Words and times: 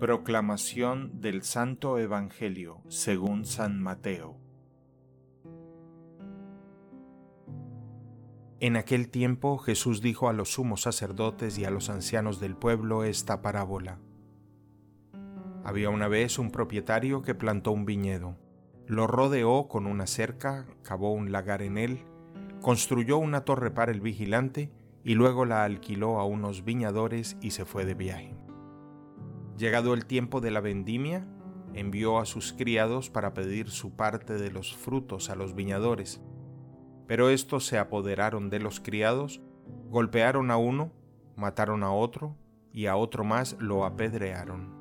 Proclamación 0.00 1.20
del 1.20 1.42
Santo 1.42 1.98
Evangelio 1.98 2.80
según 2.88 3.44
San 3.44 3.82
Mateo. 3.82 4.38
En 8.60 8.76
aquel 8.76 9.10
tiempo 9.10 9.58
Jesús 9.58 10.00
dijo 10.00 10.30
a 10.30 10.32
los 10.32 10.52
sumos 10.52 10.80
sacerdotes 10.80 11.58
y 11.58 11.66
a 11.66 11.70
los 11.70 11.90
ancianos 11.90 12.40
del 12.40 12.56
pueblo 12.56 13.04
esta 13.04 13.42
parábola. 13.42 13.98
Había 15.64 15.90
una 15.90 16.08
vez 16.08 16.38
un 16.38 16.50
propietario 16.50 17.20
que 17.20 17.34
plantó 17.34 17.70
un 17.70 17.84
viñedo, 17.84 18.38
lo 18.86 19.06
rodeó 19.06 19.68
con 19.68 19.86
una 19.86 20.06
cerca, 20.06 20.64
cavó 20.82 21.12
un 21.12 21.30
lagar 21.30 21.60
en 21.60 21.76
él, 21.76 22.06
construyó 22.62 23.18
una 23.18 23.44
torre 23.44 23.70
para 23.70 23.92
el 23.92 24.00
vigilante 24.00 24.72
y 25.04 25.12
luego 25.12 25.44
la 25.44 25.62
alquiló 25.64 26.18
a 26.20 26.24
unos 26.24 26.64
viñadores 26.64 27.36
y 27.42 27.50
se 27.50 27.66
fue 27.66 27.84
de 27.84 27.92
viaje. 27.92 28.34
Llegado 29.56 29.94
el 29.94 30.06
tiempo 30.06 30.40
de 30.40 30.50
la 30.50 30.60
vendimia, 30.60 31.26
envió 31.74 32.18
a 32.18 32.26
sus 32.26 32.52
criados 32.52 33.10
para 33.10 33.34
pedir 33.34 33.70
su 33.70 33.94
parte 33.94 34.34
de 34.34 34.50
los 34.50 34.76
frutos 34.76 35.30
a 35.30 35.34
los 35.34 35.54
viñadores. 35.54 36.20
Pero 37.06 37.30
estos 37.30 37.66
se 37.66 37.78
apoderaron 37.78 38.50
de 38.50 38.60
los 38.60 38.80
criados, 38.80 39.40
golpearon 39.88 40.50
a 40.50 40.56
uno, 40.56 40.92
mataron 41.36 41.82
a 41.82 41.92
otro, 41.92 42.36
y 42.72 42.86
a 42.86 42.96
otro 42.96 43.24
más 43.24 43.56
lo 43.58 43.84
apedrearon. 43.84 44.74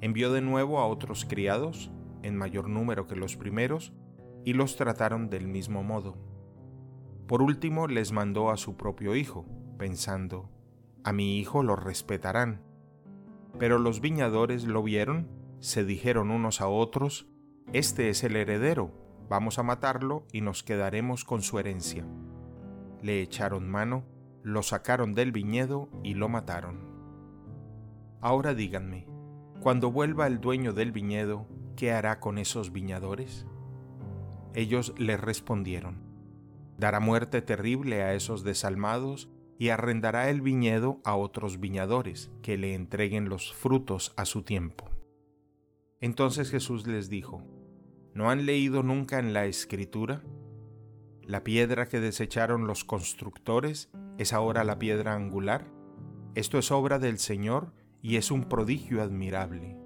Envió 0.00 0.32
de 0.32 0.40
nuevo 0.40 0.78
a 0.78 0.86
otros 0.86 1.24
criados, 1.24 1.90
en 2.22 2.36
mayor 2.36 2.68
número 2.68 3.06
que 3.06 3.16
los 3.16 3.36
primeros, 3.36 3.92
y 4.44 4.52
los 4.52 4.76
trataron 4.76 5.28
del 5.28 5.48
mismo 5.48 5.82
modo. 5.82 6.16
Por 7.26 7.42
último 7.42 7.88
les 7.88 8.12
mandó 8.12 8.50
a 8.50 8.56
su 8.56 8.76
propio 8.76 9.16
hijo, 9.16 9.44
pensando, 9.78 10.48
a 11.02 11.12
mi 11.12 11.38
hijo 11.38 11.62
lo 11.62 11.74
respetarán. 11.74 12.62
Pero 13.58 13.78
los 13.78 14.00
viñadores 14.00 14.64
lo 14.64 14.82
vieron, 14.82 15.28
se 15.60 15.84
dijeron 15.84 16.30
unos 16.30 16.60
a 16.60 16.68
otros, 16.68 17.26
Este 17.72 18.10
es 18.10 18.22
el 18.22 18.36
heredero, 18.36 18.92
vamos 19.28 19.58
a 19.58 19.62
matarlo 19.62 20.26
y 20.32 20.42
nos 20.42 20.62
quedaremos 20.62 21.24
con 21.24 21.42
su 21.42 21.58
herencia. 21.58 22.04
Le 23.02 23.22
echaron 23.22 23.68
mano, 23.68 24.04
lo 24.42 24.62
sacaron 24.62 25.14
del 25.14 25.32
viñedo 25.32 25.88
y 26.02 26.14
lo 26.14 26.28
mataron. 26.28 26.80
Ahora 28.20 28.54
díganme, 28.54 29.06
cuando 29.60 29.90
vuelva 29.90 30.26
el 30.26 30.40
dueño 30.40 30.72
del 30.72 30.92
viñedo, 30.92 31.46
¿qué 31.76 31.92
hará 31.92 32.20
con 32.20 32.38
esos 32.38 32.72
viñadores? 32.72 33.46
Ellos 34.54 34.94
le 34.98 35.16
respondieron, 35.16 35.98
dará 36.78 37.00
muerte 37.00 37.42
terrible 37.42 38.02
a 38.02 38.14
esos 38.14 38.44
desalmados 38.44 39.30
y 39.58 39.70
arrendará 39.70 40.28
el 40.30 40.40
viñedo 40.40 41.00
a 41.04 41.16
otros 41.16 41.60
viñadores, 41.60 42.30
que 42.42 42.58
le 42.58 42.74
entreguen 42.74 43.28
los 43.28 43.52
frutos 43.52 44.12
a 44.16 44.24
su 44.24 44.42
tiempo. 44.42 44.90
Entonces 46.00 46.50
Jesús 46.50 46.86
les 46.86 47.08
dijo, 47.08 47.42
¿no 48.14 48.30
han 48.30 48.46
leído 48.46 48.82
nunca 48.82 49.18
en 49.18 49.32
la 49.32 49.46
Escritura? 49.46 50.22
La 51.22 51.42
piedra 51.42 51.86
que 51.86 52.00
desecharon 52.00 52.66
los 52.66 52.84
constructores 52.84 53.90
es 54.18 54.32
ahora 54.32 54.62
la 54.62 54.78
piedra 54.78 55.14
angular. 55.14 55.66
Esto 56.34 56.58
es 56.58 56.70
obra 56.70 56.98
del 56.98 57.18
Señor 57.18 57.72
y 58.02 58.16
es 58.16 58.30
un 58.30 58.44
prodigio 58.44 59.02
admirable. 59.02 59.76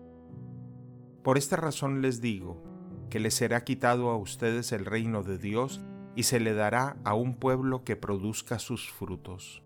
Por 1.22 1.38
esta 1.38 1.56
razón 1.56 2.02
les 2.02 2.20
digo, 2.20 2.62
que 3.10 3.20
les 3.20 3.34
será 3.34 3.64
quitado 3.64 4.10
a 4.10 4.16
ustedes 4.16 4.72
el 4.72 4.86
reino 4.86 5.22
de 5.22 5.36
Dios 5.36 5.80
y 6.20 6.22
se 6.22 6.38
le 6.38 6.52
dará 6.52 6.98
a 7.02 7.14
un 7.14 7.34
pueblo 7.34 7.82
que 7.82 7.96
produzca 7.96 8.58
sus 8.58 8.90
frutos. 8.90 9.62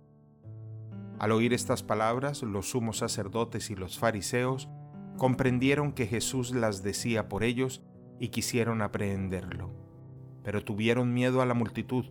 Al 1.18 1.32
oír 1.32 1.52
estas 1.52 1.82
palabras, 1.82 2.44
los 2.44 2.70
sumos 2.70 2.98
sacerdotes 2.98 3.70
y 3.70 3.74
los 3.74 3.98
fariseos 3.98 4.68
comprendieron 5.18 5.90
que 5.90 6.06
Jesús 6.06 6.54
las 6.54 6.84
decía 6.84 7.28
por 7.28 7.42
ellos 7.42 7.82
y 8.20 8.28
quisieron 8.28 8.82
aprehenderlo. 8.82 9.68
Pero 10.44 10.62
tuvieron 10.62 11.12
miedo 11.12 11.42
a 11.42 11.46
la 11.46 11.54
multitud, 11.54 12.04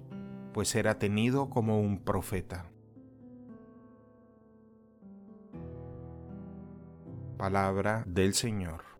pues 0.52 0.76
era 0.76 1.00
tenido 1.00 1.50
como 1.50 1.80
un 1.80 2.00
profeta. 2.00 2.70
Palabra 7.38 8.04
del 8.08 8.34
Señor. 8.34 8.93